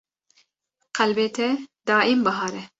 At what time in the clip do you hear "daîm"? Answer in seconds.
1.87-2.19